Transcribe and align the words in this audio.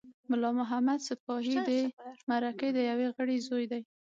ملا 0.29 0.49
محمد 0.59 0.99
ساپي 1.07 1.51
د 1.69 1.71
مرکې 2.29 2.69
د 2.75 2.79
یوه 2.89 3.07
غړي 3.15 3.37
زوی 3.47 3.65
دی. 3.71 3.81